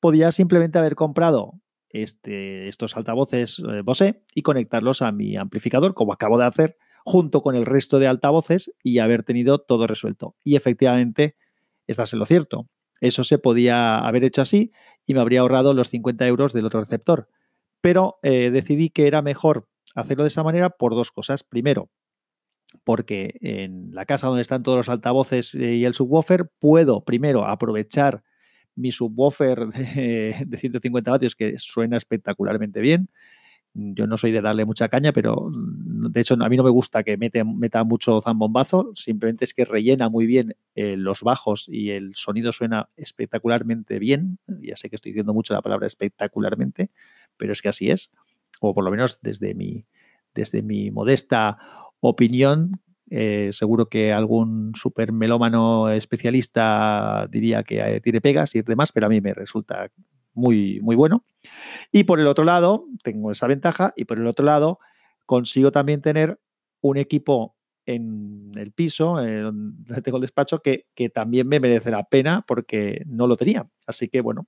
podía 0.00 0.32
simplemente 0.32 0.78
haber 0.78 0.96
comprado 0.96 1.60
este, 1.90 2.68
estos 2.68 2.96
altavoces 2.96 3.60
eh, 3.60 3.82
Bose 3.82 4.22
y 4.34 4.42
conectarlos 4.42 5.02
a 5.02 5.12
mi 5.12 5.36
amplificador, 5.36 5.94
como 5.94 6.12
acabo 6.12 6.38
de 6.38 6.46
hacer, 6.46 6.76
junto 7.04 7.42
con 7.42 7.54
el 7.54 7.66
resto 7.66 7.98
de 7.98 8.08
altavoces 8.08 8.72
y 8.82 8.98
haber 8.98 9.22
tenido 9.22 9.58
todo 9.58 9.86
resuelto. 9.86 10.34
Y 10.42 10.56
efectivamente, 10.56 11.36
estás 11.86 12.12
en 12.12 12.18
lo 12.18 12.26
cierto. 12.26 12.68
Eso 13.00 13.24
se 13.24 13.38
podía 13.38 13.98
haber 13.98 14.24
hecho 14.24 14.42
así 14.42 14.72
y 15.06 15.14
me 15.14 15.20
habría 15.20 15.40
ahorrado 15.40 15.74
los 15.74 15.88
50 15.90 16.26
euros 16.26 16.52
del 16.52 16.66
otro 16.66 16.80
receptor. 16.80 17.28
Pero 17.80 18.18
eh, 18.22 18.50
decidí 18.50 18.90
que 18.90 19.08
era 19.08 19.22
mejor 19.22 19.68
hacerlo 19.94 20.24
de 20.24 20.28
esa 20.28 20.44
manera 20.44 20.70
por 20.70 20.94
dos 20.94 21.10
cosas. 21.10 21.42
Primero, 21.42 21.90
porque 22.84 23.38
en 23.40 23.90
la 23.92 24.06
casa 24.06 24.26
donde 24.26 24.42
están 24.42 24.62
todos 24.62 24.78
los 24.78 24.88
altavoces 24.88 25.54
eh, 25.54 25.74
y 25.74 25.84
el 25.84 25.94
subwoofer 25.94 26.50
puedo 26.58 27.04
primero 27.04 27.46
aprovechar 27.46 28.22
mi 28.74 28.92
subwoofer 28.92 29.66
de, 29.66 30.58
150 30.58 31.10
vatios 31.10 31.36
que 31.36 31.58
suena 31.58 31.96
espectacularmente 31.96 32.80
bien. 32.80 33.08
Yo 33.74 34.06
no 34.06 34.18
soy 34.18 34.32
de 34.32 34.42
darle 34.42 34.66
mucha 34.66 34.88
caña, 34.88 35.12
pero 35.12 35.48
mm, 35.50 36.12
de 36.12 36.20
hecho 36.20 36.34
a 36.34 36.48
mí 36.48 36.56
no 36.56 36.62
me 36.62 36.70
gusta 36.70 37.02
que 37.02 37.16
meta 37.16 37.84
mucho 37.84 38.20
zambombazo, 38.20 38.92
simplemente 38.94 39.46
es 39.46 39.54
que 39.54 39.64
rellena 39.64 40.10
muy 40.10 40.26
bien 40.26 40.56
eh, 40.74 40.96
los 40.96 41.22
bajos 41.22 41.66
y 41.68 41.90
el 41.90 42.14
sonido 42.14 42.52
suena 42.52 42.90
espectacularmente 42.96 43.98
bien. 43.98 44.38
Ya 44.46 44.76
sé 44.76 44.90
que 44.90 44.96
estoy 44.96 45.12
diciendo 45.12 45.32
mucho 45.32 45.54
la 45.54 45.62
palabra 45.62 45.86
espectacularmente, 45.86 46.90
pero 47.38 47.52
es 47.52 47.62
que 47.62 47.70
así 47.70 47.90
es, 47.90 48.10
o 48.60 48.74
por 48.74 48.84
lo 48.84 48.90
menos 48.90 49.20
desde 49.22 49.54
mi, 49.54 49.86
desde 50.34 50.62
mi 50.62 50.90
modesta 50.90 51.56
opinión. 52.02 52.80
Eh, 53.10 53.50
seguro 53.52 53.88
que 53.88 54.12
algún 54.12 54.72
super 54.74 55.12
melómano 55.12 55.90
especialista 55.90 57.28
diría 57.30 57.62
que 57.62 57.80
eh, 57.80 58.00
tiene 58.00 58.20
pegas 58.20 58.54
y 58.54 58.62
demás, 58.62 58.90
pero 58.92 59.06
a 59.06 59.10
mí 59.10 59.20
me 59.20 59.34
resulta 59.34 59.90
muy, 60.32 60.80
muy 60.80 60.96
bueno. 60.96 61.24
Y 61.90 62.04
por 62.04 62.20
el 62.20 62.26
otro 62.26 62.44
lado, 62.44 62.86
tengo 63.02 63.30
esa 63.30 63.46
ventaja 63.46 63.92
y 63.96 64.06
por 64.06 64.18
el 64.18 64.26
otro 64.26 64.44
lado, 64.44 64.78
consigo 65.26 65.72
también 65.72 66.00
tener 66.00 66.40
un 66.80 66.96
equipo 66.96 67.54
en 67.84 68.52
el 68.56 68.72
piso, 68.72 69.16
donde 69.16 70.02
tengo 70.02 70.16
el 70.16 70.22
despacho, 70.22 70.60
que, 70.60 70.86
que, 70.94 71.10
también 71.10 71.48
me 71.48 71.60
merece 71.60 71.90
la 71.90 72.04
pena 72.04 72.44
porque 72.46 73.02
no 73.06 73.26
lo 73.26 73.36
tenía. 73.36 73.68
Así 73.86 74.08
que 74.08 74.22
bueno, 74.22 74.46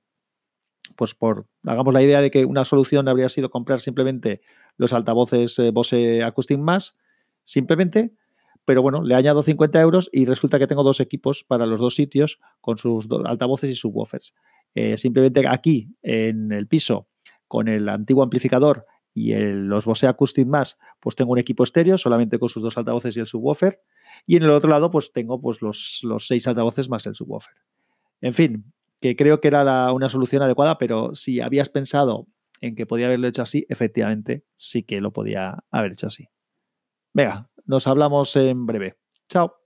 pues 0.96 1.14
por, 1.14 1.46
hagamos 1.64 1.92
la 1.92 2.02
idea 2.02 2.20
de 2.20 2.30
que 2.30 2.44
una 2.44 2.64
solución 2.64 3.08
habría 3.08 3.28
sido 3.28 3.50
comprar 3.50 3.80
simplemente 3.80 4.40
los 4.76 4.92
altavoces 4.92 5.58
eh, 5.58 5.70
Bose 5.70 6.22
Acoustic 6.22 6.58
Mass 6.58 6.96
simplemente, 7.44 8.12
pero 8.64 8.82
bueno, 8.82 9.02
le 9.02 9.14
añado 9.14 9.42
50 9.42 9.80
euros 9.80 10.08
y 10.12 10.26
resulta 10.26 10.58
que 10.58 10.66
tengo 10.66 10.82
dos 10.82 11.00
equipos 11.00 11.44
para 11.44 11.66
los 11.66 11.80
dos 11.80 11.94
sitios 11.94 12.40
con 12.60 12.78
sus 12.78 13.08
altavoces 13.24 13.70
y 13.70 13.74
subwoofers. 13.74 14.34
Eh, 14.74 14.96
simplemente 14.96 15.46
aquí 15.46 15.94
en 16.02 16.50
el 16.50 16.66
piso 16.66 17.08
con 17.46 17.68
el 17.68 17.88
antiguo 17.88 18.22
amplificador 18.22 18.86
y 19.12 19.32
los 19.34 19.84
Bose 19.84 20.08
Acoustic 20.08 20.46
más, 20.46 20.78
pues 20.98 21.14
tengo 21.14 21.32
un 21.32 21.38
equipo 21.38 21.62
estéreo 21.62 21.96
solamente 21.96 22.38
con 22.38 22.48
sus 22.48 22.62
dos 22.62 22.76
altavoces 22.76 23.16
y 23.16 23.20
el 23.20 23.26
subwoofer. 23.26 23.80
Y 24.26 24.36
en 24.36 24.42
el 24.42 24.50
otro 24.50 24.68
lado, 24.68 24.90
pues 24.90 25.12
tengo 25.12 25.40
pues, 25.40 25.62
los, 25.62 26.00
los 26.02 26.26
seis 26.26 26.46
altavoces 26.48 26.88
más 26.88 27.06
el 27.06 27.14
subwoofer. 27.14 27.54
En 28.20 28.34
fin, 28.34 28.72
que 29.00 29.14
creo 29.14 29.40
que 29.40 29.48
era 29.48 29.92
una 29.92 30.08
solución 30.08 30.42
adecuada, 30.42 30.78
pero 30.78 31.14
si 31.14 31.40
habías 31.40 31.68
pensado 31.68 32.26
en 32.60 32.74
que 32.74 32.86
podía 32.86 33.06
haberlo 33.06 33.28
hecho 33.28 33.42
así, 33.42 33.66
efectivamente 33.68 34.44
sí 34.56 34.82
que 34.82 35.00
lo 35.00 35.12
podía 35.12 35.62
haber 35.70 35.92
hecho 35.92 36.08
así. 36.08 36.28
Venga, 37.14 37.48
nos 37.64 37.86
hablamos 37.86 38.34
en 38.36 38.66
breve. 38.66 38.98
Chao. 39.28 39.63